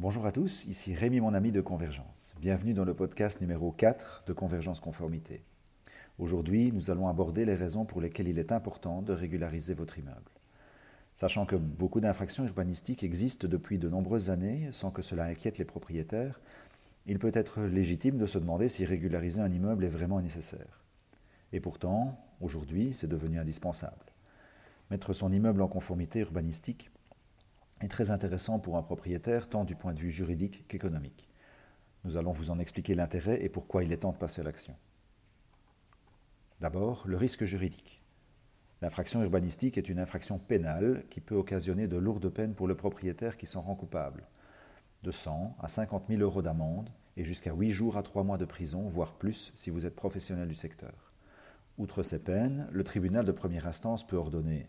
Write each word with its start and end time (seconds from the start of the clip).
Bonjour 0.00 0.26
à 0.26 0.32
tous, 0.32 0.64
ici 0.64 0.92
Rémi 0.92 1.20
mon 1.20 1.34
ami 1.34 1.52
de 1.52 1.60
Convergence. 1.60 2.34
Bienvenue 2.40 2.74
dans 2.74 2.84
le 2.84 2.94
podcast 2.94 3.40
numéro 3.40 3.70
4 3.70 4.24
de 4.26 4.32
Convergence 4.32 4.80
Conformité. 4.80 5.44
Aujourd'hui, 6.18 6.72
nous 6.72 6.90
allons 6.90 7.06
aborder 7.06 7.44
les 7.44 7.54
raisons 7.54 7.84
pour 7.84 8.00
lesquelles 8.00 8.26
il 8.26 8.40
est 8.40 8.50
important 8.50 9.02
de 9.02 9.12
régulariser 9.12 9.72
votre 9.72 9.96
immeuble. 9.96 10.32
Sachant 11.14 11.46
que 11.46 11.54
beaucoup 11.54 12.00
d'infractions 12.00 12.44
urbanistiques 12.44 13.04
existent 13.04 13.46
depuis 13.46 13.78
de 13.78 13.88
nombreuses 13.88 14.30
années 14.30 14.68
sans 14.72 14.90
que 14.90 15.00
cela 15.00 15.26
inquiète 15.26 15.58
les 15.58 15.64
propriétaires, 15.64 16.40
il 17.06 17.20
peut 17.20 17.30
être 17.32 17.62
légitime 17.62 18.18
de 18.18 18.26
se 18.26 18.40
demander 18.40 18.68
si 18.68 18.84
régulariser 18.84 19.42
un 19.42 19.52
immeuble 19.52 19.84
est 19.84 19.88
vraiment 19.88 20.20
nécessaire. 20.20 20.82
Et 21.52 21.60
pourtant, 21.60 22.18
aujourd'hui, 22.40 22.94
c'est 22.94 23.06
devenu 23.06 23.38
indispensable. 23.38 24.12
Mettre 24.90 25.12
son 25.12 25.30
immeuble 25.30 25.62
en 25.62 25.68
conformité 25.68 26.18
urbanistique 26.18 26.90
est 27.80 27.88
très 27.88 28.10
intéressant 28.10 28.58
pour 28.58 28.76
un 28.76 28.82
propriétaire, 28.82 29.48
tant 29.48 29.64
du 29.64 29.74
point 29.74 29.92
de 29.92 30.00
vue 30.00 30.10
juridique 30.10 30.66
qu'économique. 30.68 31.28
Nous 32.04 32.16
allons 32.16 32.32
vous 32.32 32.50
en 32.50 32.58
expliquer 32.58 32.94
l'intérêt 32.94 33.42
et 33.42 33.48
pourquoi 33.48 33.82
il 33.82 33.92
est 33.92 33.98
temps 33.98 34.12
de 34.12 34.18
passer 34.18 34.42
à 34.42 34.44
l'action. 34.44 34.76
D'abord, 36.60 37.04
le 37.06 37.16
risque 37.16 37.44
juridique. 37.44 38.02
L'infraction 38.82 39.22
urbanistique 39.22 39.78
est 39.78 39.88
une 39.88 39.98
infraction 39.98 40.38
pénale 40.38 41.04
qui 41.08 41.20
peut 41.20 41.34
occasionner 41.34 41.88
de 41.88 41.96
lourdes 41.96 42.28
peines 42.28 42.54
pour 42.54 42.68
le 42.68 42.74
propriétaire 42.74 43.36
qui 43.36 43.46
s'en 43.46 43.62
rend 43.62 43.74
coupable. 43.74 44.26
De 45.02 45.10
100 45.10 45.56
à 45.60 45.68
50 45.68 46.08
000 46.08 46.20
euros 46.20 46.42
d'amende 46.42 46.90
et 47.16 47.24
jusqu'à 47.24 47.54
8 47.54 47.70
jours 47.70 47.96
à 47.96 48.02
3 48.02 48.24
mois 48.24 48.38
de 48.38 48.44
prison, 48.44 48.88
voire 48.88 49.14
plus 49.14 49.52
si 49.56 49.70
vous 49.70 49.86
êtes 49.86 49.96
professionnel 49.96 50.48
du 50.48 50.54
secteur. 50.54 51.12
Outre 51.78 52.02
ces 52.02 52.22
peines, 52.22 52.68
le 52.70 52.84
tribunal 52.84 53.24
de 53.24 53.32
première 53.32 53.66
instance 53.66 54.06
peut 54.06 54.16
ordonner 54.16 54.68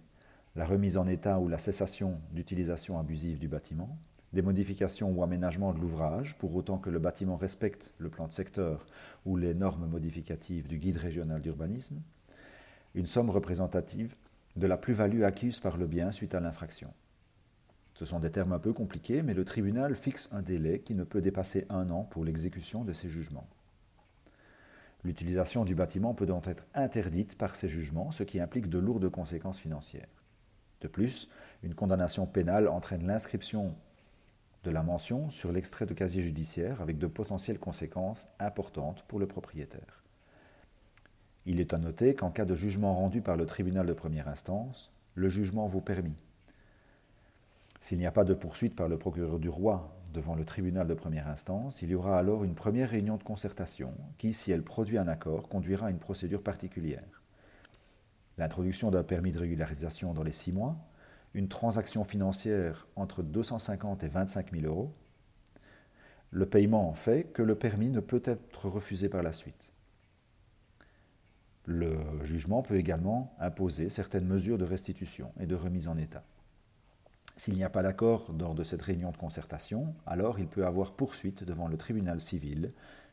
la 0.55 0.65
remise 0.65 0.97
en 0.97 1.07
état 1.07 1.39
ou 1.39 1.47
la 1.47 1.57
cessation 1.57 2.21
d'utilisation 2.31 2.97
abusive 2.97 3.39
du 3.39 3.47
bâtiment, 3.47 3.97
des 4.31 4.41
modifications 4.41 5.11
ou 5.11 5.23
aménagements 5.23 5.73
de 5.73 5.79
l'ouvrage, 5.79 6.37
pour 6.37 6.55
autant 6.55 6.77
que 6.77 6.89
le 6.89 6.99
bâtiment 6.99 7.35
respecte 7.35 7.93
le 7.97 8.09
plan 8.09 8.27
de 8.27 8.33
secteur 8.33 8.85
ou 9.25 9.37
les 9.37 9.53
normes 9.53 9.87
modificatives 9.87 10.67
du 10.67 10.77
guide 10.77 10.97
régional 10.97 11.41
d'urbanisme, 11.41 12.01
une 12.95 13.05
somme 13.05 13.29
représentative 13.29 14.15
de 14.55 14.67
la 14.67 14.77
plus-value 14.77 15.23
acquise 15.23 15.59
par 15.59 15.77
le 15.77 15.87
bien 15.87 16.11
suite 16.11 16.35
à 16.35 16.39
l'infraction. 16.39 16.93
Ce 17.93 18.05
sont 18.05 18.19
des 18.19 18.31
termes 18.31 18.53
un 18.53 18.59
peu 18.59 18.73
compliqués, 18.73 19.23
mais 19.23 19.33
le 19.33 19.45
tribunal 19.45 19.95
fixe 19.95 20.29
un 20.33 20.41
délai 20.41 20.79
qui 20.79 20.95
ne 20.95 21.03
peut 21.03 21.21
dépasser 21.21 21.65
un 21.69 21.89
an 21.89 22.03
pour 22.03 22.25
l'exécution 22.25 22.83
de 22.83 22.93
ces 22.93 23.07
jugements. 23.07 23.47
L'utilisation 25.03 25.65
du 25.65 25.75
bâtiment 25.75 26.13
peut 26.13 26.25
donc 26.25 26.47
être 26.47 26.65
interdite 26.73 27.37
par 27.37 27.55
ces 27.55 27.69
jugements, 27.69 28.11
ce 28.11 28.23
qui 28.23 28.39
implique 28.39 28.69
de 28.69 28.79
lourdes 28.79 29.09
conséquences 29.09 29.59
financières. 29.59 30.07
De 30.81 30.87
plus, 30.87 31.29
une 31.63 31.75
condamnation 31.75 32.25
pénale 32.25 32.67
entraîne 32.67 33.07
l'inscription 33.07 33.75
de 34.63 34.71
la 34.71 34.83
mention 34.83 35.29
sur 35.29 35.51
l'extrait 35.51 35.85
de 35.85 35.93
casier 35.93 36.21
judiciaire 36.21 36.81
avec 36.81 36.97
de 36.97 37.07
potentielles 37.07 37.59
conséquences 37.59 38.27
importantes 38.39 39.03
pour 39.07 39.19
le 39.19 39.27
propriétaire. 39.27 40.03
Il 41.45 41.59
est 41.59 41.73
à 41.73 41.77
noter 41.77 42.15
qu'en 42.15 42.31
cas 42.31 42.45
de 42.45 42.55
jugement 42.55 42.95
rendu 42.95 43.21
par 43.21 43.37
le 43.37 43.45
tribunal 43.45 43.85
de 43.85 43.93
première 43.93 44.27
instance, 44.27 44.91
le 45.13 45.29
jugement 45.29 45.67
vaut 45.67 45.81
permis. 45.81 46.17
S'il 47.79 47.99
n'y 47.99 48.07
a 48.07 48.11
pas 48.11 48.23
de 48.23 48.33
poursuite 48.33 48.75
par 48.75 48.87
le 48.87 48.97
procureur 48.97 49.37
du 49.37 49.49
roi 49.49 49.95
devant 50.11 50.33
le 50.33 50.45
tribunal 50.45 50.87
de 50.87 50.95
première 50.95 51.27
instance, 51.27 51.83
il 51.83 51.89
y 51.89 51.95
aura 51.95 52.17
alors 52.17 52.43
une 52.43 52.55
première 52.55 52.89
réunion 52.89 53.17
de 53.17 53.23
concertation 53.23 53.93
qui, 54.17 54.33
si 54.33 54.51
elle 54.51 54.63
produit 54.63 54.97
un 54.97 55.07
accord, 55.07 55.47
conduira 55.47 55.87
à 55.87 55.91
une 55.91 55.99
procédure 55.99 56.41
particulière 56.41 57.14
l'introduction 58.37 58.91
d'un 58.91 59.03
permis 59.03 59.31
de 59.31 59.39
régularisation 59.39 60.13
dans 60.13 60.23
les 60.23 60.31
six 60.31 60.51
mois, 60.51 60.77
une 61.33 61.47
transaction 61.47 62.03
financière 62.03 62.87
entre 62.95 63.23
250 63.23 64.03
et 64.03 64.07
25 64.07 64.51
000 64.51 64.65
euros, 64.65 64.93
le 66.31 66.45
paiement 66.45 66.89
en 66.89 66.93
fait 66.93 67.31
que 67.31 67.41
le 67.41 67.55
permis 67.55 67.89
ne 67.89 67.99
peut 67.99 68.23
être 68.25 68.67
refusé 68.67 69.09
par 69.09 69.23
la 69.23 69.31
suite. 69.31 69.71
Le 71.65 71.97
jugement 72.23 72.61
peut 72.61 72.75
également 72.75 73.35
imposer 73.39 73.89
certaines 73.89 74.27
mesures 74.27 74.57
de 74.57 74.65
restitution 74.65 75.31
et 75.39 75.47
de 75.47 75.55
remise 75.55 75.87
en 75.87 75.97
état. 75.97 76.23
S'il 77.37 77.55
n'y 77.55 77.63
a 77.63 77.69
pas 77.69 77.83
d'accord 77.83 78.33
lors 78.39 78.55
de 78.55 78.63
cette 78.63 78.81
réunion 78.81 79.11
de 79.11 79.17
concertation, 79.17 79.93
alors 80.05 80.39
il 80.39 80.47
peut 80.47 80.65
avoir 80.65 80.93
poursuite 80.93 81.43
devant 81.43 81.67
le 81.67 81.77
tribunal 81.77 82.21
civil 82.21 82.71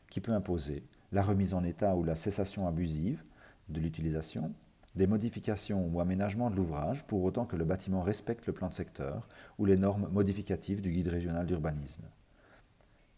qui 0.09 0.21
peut 0.21 0.31
imposer 0.31 0.83
la 1.11 1.23
remise 1.23 1.53
en 1.53 1.63
état 1.63 1.95
ou 1.95 2.03
la 2.03 2.15
cessation 2.15 2.67
abusive 2.67 3.23
de 3.69 3.79
l'utilisation, 3.79 4.53
des 4.95 5.07
modifications 5.07 5.87
ou 5.87 5.99
aménagements 5.99 6.49
de 6.49 6.55
l'ouvrage 6.55 7.05
pour 7.05 7.23
autant 7.23 7.45
que 7.45 7.55
le 7.55 7.65
bâtiment 7.65 8.01
respecte 8.01 8.45
le 8.45 8.53
plan 8.53 8.69
de 8.69 8.73
secteur 8.73 9.27
ou 9.57 9.65
les 9.65 9.77
normes 9.77 10.09
modificatives 10.11 10.81
du 10.81 10.91
guide 10.91 11.07
régional 11.07 11.45
d'urbanisme. 11.45 12.03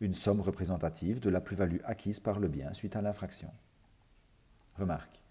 Une 0.02 0.13
somme 0.13 0.41
représentative 0.41 1.19
de 1.19 1.30
la 1.30 1.41
plus-value 1.41 1.81
acquise 1.84 2.19
par 2.19 2.40
le 2.40 2.47
bien 2.47 2.74
suite 2.74 2.96
à 2.96 3.02
l'infraction. 3.02 3.50
Remarque. 4.78 5.22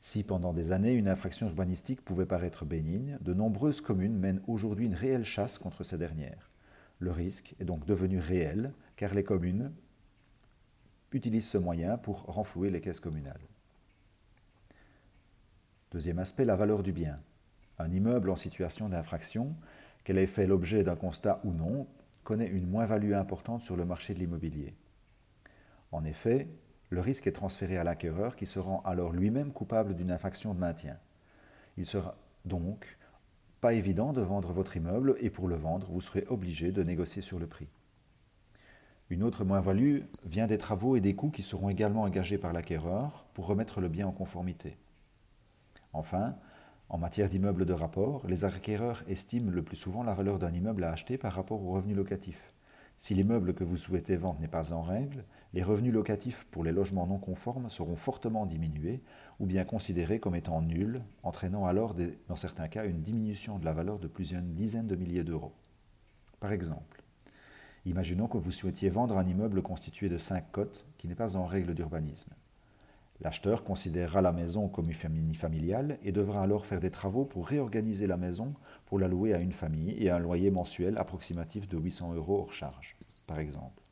Si 0.00 0.22
pendant 0.22 0.52
des 0.52 0.72
années 0.72 0.92
une 0.92 1.08
infraction 1.08 1.48
urbanistique 1.48 2.04
pouvait 2.04 2.26
paraître 2.26 2.64
bénigne, 2.64 3.18
de 3.20 3.34
nombreuses 3.34 3.80
communes 3.80 4.16
mènent 4.16 4.42
aujourd'hui 4.46 4.86
une 4.86 4.94
réelle 4.94 5.24
chasse 5.24 5.58
contre 5.58 5.84
ces 5.84 5.98
dernières. 5.98 6.50
Le 6.98 7.10
risque 7.10 7.54
est 7.58 7.64
donc 7.64 7.86
devenu 7.86 8.18
réel 8.18 8.72
car 8.96 9.14
les 9.14 9.24
communes 9.24 9.72
utilisent 11.12 11.48
ce 11.48 11.58
moyen 11.58 11.98
pour 11.98 12.22
renflouer 12.24 12.70
les 12.70 12.80
caisses 12.80 13.00
communales. 13.00 13.40
Deuxième 15.96 16.18
aspect, 16.18 16.44
la 16.44 16.56
valeur 16.56 16.82
du 16.82 16.92
bien. 16.92 17.18
Un 17.78 17.90
immeuble 17.90 18.28
en 18.28 18.36
situation 18.36 18.90
d'infraction, 18.90 19.56
qu'elle 20.04 20.18
ait 20.18 20.26
fait 20.26 20.46
l'objet 20.46 20.84
d'un 20.84 20.94
constat 20.94 21.40
ou 21.42 21.54
non, 21.54 21.86
connaît 22.22 22.48
une 22.48 22.68
moins-value 22.68 23.14
importante 23.14 23.62
sur 23.62 23.76
le 23.76 23.86
marché 23.86 24.12
de 24.12 24.18
l'immobilier. 24.18 24.74
En 25.92 26.04
effet, 26.04 26.48
le 26.90 27.00
risque 27.00 27.26
est 27.26 27.32
transféré 27.32 27.78
à 27.78 27.82
l'acquéreur 27.82 28.36
qui 28.36 28.44
se 28.44 28.58
rend 28.58 28.82
alors 28.84 29.14
lui-même 29.14 29.54
coupable 29.54 29.94
d'une 29.94 30.10
infraction 30.10 30.52
de 30.52 30.60
maintien. 30.60 30.98
Il 31.78 31.86
sera 31.86 32.18
donc 32.44 32.98
pas 33.62 33.72
évident 33.72 34.12
de 34.12 34.20
vendre 34.20 34.52
votre 34.52 34.76
immeuble 34.76 35.16
et 35.20 35.30
pour 35.30 35.48
le 35.48 35.56
vendre, 35.56 35.90
vous 35.90 36.02
serez 36.02 36.26
obligé 36.28 36.72
de 36.72 36.82
négocier 36.82 37.22
sur 37.22 37.38
le 37.38 37.46
prix. 37.46 37.70
Une 39.08 39.22
autre 39.22 39.46
moins-value 39.46 40.00
vient 40.26 40.46
des 40.46 40.58
travaux 40.58 40.94
et 40.94 41.00
des 41.00 41.14
coûts 41.14 41.30
qui 41.30 41.42
seront 41.42 41.70
également 41.70 42.02
engagés 42.02 42.36
par 42.36 42.52
l'acquéreur 42.52 43.24
pour 43.32 43.46
remettre 43.46 43.80
le 43.80 43.88
bien 43.88 44.06
en 44.06 44.12
conformité. 44.12 44.76
Enfin, 45.96 46.36
en 46.90 46.98
matière 46.98 47.30
d'immeubles 47.30 47.64
de 47.64 47.72
rapport, 47.72 48.26
les 48.28 48.44
acquéreurs 48.44 49.02
estiment 49.08 49.50
le 49.50 49.62
plus 49.62 49.78
souvent 49.78 50.02
la 50.02 50.12
valeur 50.12 50.38
d'un 50.38 50.52
immeuble 50.52 50.84
à 50.84 50.92
acheter 50.92 51.16
par 51.16 51.32
rapport 51.32 51.62
aux 51.62 51.72
revenus 51.72 51.96
locatifs. 51.96 52.52
Si 52.98 53.14
l'immeuble 53.14 53.54
que 53.54 53.64
vous 53.64 53.78
souhaitez 53.78 54.16
vendre 54.16 54.38
n'est 54.40 54.46
pas 54.46 54.74
en 54.74 54.82
règle, 54.82 55.24
les 55.54 55.62
revenus 55.62 55.94
locatifs 55.94 56.46
pour 56.50 56.64
les 56.64 56.72
logements 56.72 57.06
non 57.06 57.16
conformes 57.16 57.70
seront 57.70 57.96
fortement 57.96 58.44
diminués 58.44 59.02
ou 59.40 59.46
bien 59.46 59.64
considérés 59.64 60.20
comme 60.20 60.34
étant 60.34 60.60
nuls, 60.60 60.98
entraînant 61.22 61.64
alors, 61.64 61.96
dans 62.28 62.36
certains 62.36 62.68
cas, 62.68 62.84
une 62.84 63.00
diminution 63.00 63.58
de 63.58 63.64
la 63.64 63.72
valeur 63.72 63.98
de 63.98 64.06
plusieurs 64.06 64.42
dizaines 64.42 64.86
de 64.86 64.96
milliers 64.96 65.24
d'euros. 65.24 65.54
Par 66.40 66.52
exemple, 66.52 67.02
imaginons 67.86 68.28
que 68.28 68.36
vous 68.36 68.52
souhaitiez 68.52 68.90
vendre 68.90 69.16
un 69.16 69.26
immeuble 69.26 69.62
constitué 69.62 70.10
de 70.10 70.18
cinq 70.18 70.52
cotes 70.52 70.84
qui 70.98 71.08
n'est 71.08 71.14
pas 71.14 71.36
en 71.36 71.46
règle 71.46 71.74
d'urbanisme. 71.74 72.34
L'acheteur 73.22 73.64
considérera 73.64 74.20
la 74.20 74.32
maison 74.32 74.68
comme 74.68 74.90
une 74.90 75.34
familiale 75.34 75.98
et 76.02 76.12
devra 76.12 76.42
alors 76.42 76.66
faire 76.66 76.80
des 76.80 76.90
travaux 76.90 77.24
pour 77.24 77.46
réorganiser 77.46 78.06
la 78.06 78.18
maison 78.18 78.54
pour 78.84 78.98
la 78.98 79.08
louer 79.08 79.32
à 79.32 79.38
une 79.38 79.52
famille 79.52 79.96
et 79.98 80.10
à 80.10 80.16
un 80.16 80.18
loyer 80.18 80.50
mensuel 80.50 80.98
approximatif 80.98 81.66
de 81.68 81.78
800 81.78 82.14
euros 82.14 82.40
hors 82.40 82.52
charge, 82.52 82.96
par 83.26 83.38
exemple. 83.38 83.82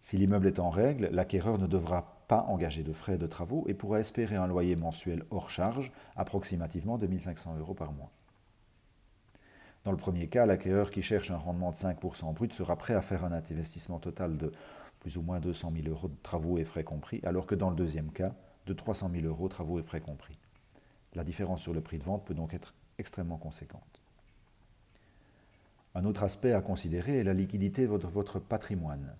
Si 0.00 0.18
l'immeuble 0.18 0.46
est 0.46 0.58
en 0.58 0.70
règle, 0.70 1.08
l'acquéreur 1.12 1.58
ne 1.58 1.66
devra 1.66 2.24
pas 2.28 2.44
engager 2.48 2.82
de 2.82 2.92
frais 2.92 3.18
de 3.18 3.26
travaux 3.26 3.64
et 3.68 3.74
pourra 3.74 4.00
espérer 4.00 4.36
un 4.36 4.46
loyer 4.46 4.76
mensuel 4.76 5.24
hors 5.30 5.50
charge 5.50 5.90
approximativement 6.14 6.98
de 6.98 7.06
1500 7.06 7.56
euros 7.58 7.74
par 7.74 7.92
mois. 7.92 8.10
Dans 9.84 9.92
le 9.92 9.96
premier 9.96 10.28
cas, 10.28 10.44
l'acquéreur 10.44 10.90
qui 10.90 11.00
cherche 11.00 11.30
un 11.30 11.36
rendement 11.36 11.70
de 11.70 11.76
5% 11.76 12.34
brut 12.34 12.52
sera 12.52 12.76
prêt 12.76 12.94
à 12.94 13.00
faire 13.00 13.24
un 13.24 13.32
investissement 13.32 13.98
total 13.98 14.36
de 14.36 14.52
plus 15.00 15.16
ou 15.16 15.22
moins 15.22 15.40
200 15.40 15.72
000 15.82 15.88
euros 15.88 16.08
de 16.08 16.16
travaux 16.22 16.58
et 16.58 16.64
frais 16.64 16.84
compris, 16.84 17.20
alors 17.24 17.46
que 17.46 17.54
dans 17.54 17.70
le 17.70 17.76
deuxième 17.76 18.10
cas, 18.10 18.34
de 18.66 18.72
300 18.72 19.10
000 19.12 19.26
euros 19.26 19.48
travaux 19.48 19.78
et 19.78 19.82
frais 19.82 20.00
compris. 20.00 20.38
La 21.14 21.24
différence 21.24 21.62
sur 21.62 21.72
le 21.72 21.80
prix 21.80 21.98
de 21.98 22.04
vente 22.04 22.24
peut 22.26 22.34
donc 22.34 22.54
être 22.54 22.74
extrêmement 22.98 23.38
conséquente. 23.38 24.02
Un 25.94 26.04
autre 26.04 26.22
aspect 26.22 26.52
à 26.52 26.60
considérer 26.60 27.18
est 27.18 27.24
la 27.24 27.34
liquidité 27.34 27.86
de 27.86 28.06
votre 28.06 28.38
patrimoine. 28.38 29.14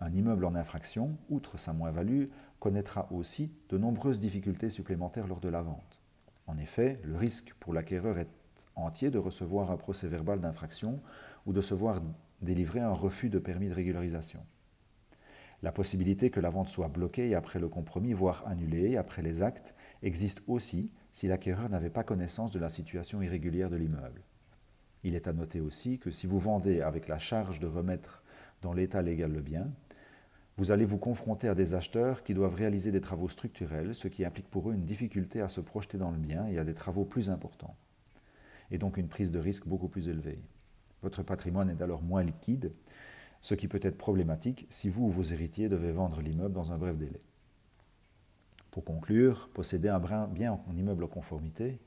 Un 0.00 0.12
immeuble 0.12 0.44
en 0.44 0.54
infraction, 0.54 1.16
outre 1.30 1.58
sa 1.58 1.72
moins-value, 1.72 2.26
connaîtra 2.60 3.08
aussi 3.12 3.52
de 3.68 3.78
nombreuses 3.78 4.20
difficultés 4.20 4.70
supplémentaires 4.70 5.26
lors 5.26 5.40
de 5.40 5.48
la 5.48 5.62
vente. 5.62 6.00
En 6.46 6.58
effet, 6.58 7.00
le 7.04 7.16
risque 7.16 7.54
pour 7.60 7.74
l'acquéreur 7.74 8.18
est 8.18 8.28
entier 8.76 9.10
de 9.10 9.18
recevoir 9.18 9.70
un 9.70 9.76
procès 9.76 10.08
verbal 10.08 10.40
d'infraction 10.40 11.00
ou 11.46 11.52
de 11.52 11.60
se 11.60 11.74
voir 11.74 12.00
délivrer 12.40 12.80
un 12.80 12.92
refus 12.92 13.28
de 13.28 13.38
permis 13.38 13.68
de 13.68 13.74
régularisation. 13.74 14.40
La 15.62 15.70
possibilité 15.70 16.30
que 16.30 16.40
la 16.40 16.50
vente 16.50 16.68
soit 16.68 16.88
bloquée 16.88 17.34
après 17.36 17.60
le 17.60 17.68
compromis, 17.68 18.12
voire 18.12 18.44
annulée 18.48 18.96
après 18.96 19.22
les 19.22 19.42
actes, 19.42 19.74
existe 20.02 20.42
aussi 20.48 20.90
si 21.12 21.28
l'acquéreur 21.28 21.68
n'avait 21.68 21.90
pas 21.90 22.02
connaissance 22.02 22.50
de 22.50 22.58
la 22.58 22.68
situation 22.68 23.22
irrégulière 23.22 23.70
de 23.70 23.76
l'immeuble. 23.76 24.22
Il 25.04 25.14
est 25.14 25.28
à 25.28 25.32
noter 25.32 25.60
aussi 25.60 25.98
que 25.98 26.10
si 26.10 26.26
vous 26.26 26.40
vendez 26.40 26.80
avec 26.80 27.06
la 27.06 27.18
charge 27.18 27.60
de 27.60 27.66
remettre 27.66 28.22
dans 28.60 28.72
l'état 28.72 29.02
légal 29.02 29.32
le 29.32 29.40
bien, 29.40 29.72
vous 30.56 30.70
allez 30.70 30.84
vous 30.84 30.98
confronter 30.98 31.48
à 31.48 31.54
des 31.54 31.74
acheteurs 31.74 32.22
qui 32.22 32.34
doivent 32.34 32.54
réaliser 32.54 32.90
des 32.90 33.00
travaux 33.00 33.28
structurels, 33.28 33.94
ce 33.94 34.08
qui 34.08 34.24
implique 34.24 34.50
pour 34.50 34.70
eux 34.70 34.74
une 34.74 34.84
difficulté 34.84 35.40
à 35.40 35.48
se 35.48 35.60
projeter 35.60 35.96
dans 35.96 36.10
le 36.10 36.18
bien 36.18 36.46
et 36.46 36.58
à 36.58 36.64
des 36.64 36.74
travaux 36.74 37.04
plus 37.04 37.30
importants, 37.30 37.76
et 38.70 38.78
donc 38.78 38.96
une 38.96 39.08
prise 39.08 39.30
de 39.30 39.38
risque 39.38 39.66
beaucoup 39.66 39.88
plus 39.88 40.08
élevée. 40.08 40.40
Votre 41.02 41.22
patrimoine 41.22 41.70
est 41.70 41.82
alors 41.82 42.02
moins 42.02 42.22
liquide, 42.22 42.72
ce 43.42 43.54
qui 43.54 43.68
peut 43.68 43.80
être 43.82 43.98
problématique 43.98 44.66
si 44.70 44.88
vous 44.88 45.06
ou 45.06 45.10
vos 45.10 45.22
héritiers 45.22 45.68
devez 45.68 45.92
vendre 45.92 46.20
l'immeuble 46.20 46.54
dans 46.54 46.72
un 46.72 46.78
bref 46.78 46.96
délai. 46.96 47.20
Pour 48.70 48.84
conclure, 48.84 49.50
posséder 49.52 49.88
un 49.88 49.98
bien 50.28 50.52
en 50.52 50.76
immeuble 50.76 51.04
en 51.04 51.08
conformité 51.08 51.78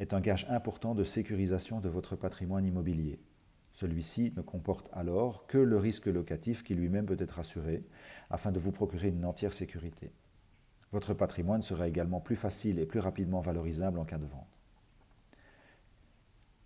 est 0.00 0.14
un 0.14 0.20
gage 0.20 0.46
important 0.48 0.94
de 0.94 1.04
sécurisation 1.04 1.80
de 1.80 1.88
votre 1.88 2.16
patrimoine 2.16 2.64
immobilier. 2.64 3.20
Celui-ci 3.72 4.32
ne 4.36 4.42
comporte 4.42 4.88
alors 4.92 5.46
que 5.46 5.58
le 5.58 5.76
risque 5.76 6.06
locatif 6.06 6.62
qui 6.62 6.74
lui-même 6.74 7.06
peut 7.06 7.16
être 7.18 7.38
assuré 7.38 7.84
afin 8.30 8.52
de 8.52 8.58
vous 8.58 8.72
procurer 8.72 9.08
une 9.08 9.24
entière 9.24 9.54
sécurité. 9.54 10.12
Votre 10.92 11.14
patrimoine 11.14 11.62
sera 11.62 11.88
également 11.88 12.20
plus 12.20 12.36
facile 12.36 12.78
et 12.78 12.86
plus 12.86 13.00
rapidement 13.00 13.40
valorisable 13.40 13.98
en 13.98 14.04
cas 14.04 14.18
de 14.18 14.26
vente. 14.26 14.46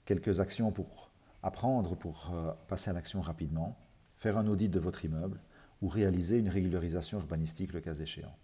Quelques 0.05 0.41
actions 0.41 0.73
pour 0.73 1.11
apprendre 1.43 1.97
pour 1.97 2.33
euh, 2.33 2.53
passer 2.69 2.91
à 2.91 2.93
l'action 2.93 3.21
rapidement, 3.21 3.77
faire 4.17 4.39
un 4.39 4.47
audit 4.47 4.71
de 4.71 4.81
votre 4.81 5.05
immeuble 5.05 5.41
ou 5.83 5.89
réaliser 5.89 6.39
une 6.39 6.49
régularisation 6.49 7.19
urbanistique 7.19 7.73
le 7.73 7.81
cas 7.81 7.95
échéant. 7.95 8.37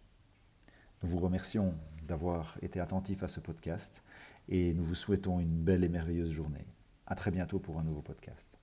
Nous 1.02 1.08
vous 1.08 1.18
remercions 1.18 1.74
d'avoir 2.06 2.58
été 2.62 2.78
attentif 2.78 3.22
à 3.22 3.28
ce 3.28 3.40
podcast 3.40 4.04
et 4.48 4.74
nous 4.74 4.84
vous 4.84 4.94
souhaitons 4.94 5.40
une 5.40 5.62
belle 5.62 5.84
et 5.84 5.88
merveilleuse 5.88 6.30
journée. 6.30 6.66
À 7.06 7.14
très 7.14 7.30
bientôt 7.30 7.58
pour 7.58 7.78
un 7.78 7.84
nouveau 7.84 8.02
podcast. 8.02 8.61